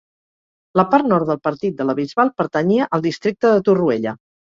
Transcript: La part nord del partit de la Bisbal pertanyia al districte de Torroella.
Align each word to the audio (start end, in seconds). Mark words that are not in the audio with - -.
La 0.79 0.85
part 0.93 1.09
nord 1.11 1.27
del 1.31 1.37
partit 1.47 1.75
de 1.81 1.85
la 1.89 1.95
Bisbal 1.99 2.31
pertanyia 2.43 2.87
al 2.99 3.05
districte 3.09 3.53
de 3.57 3.61
Torroella. 3.69 4.15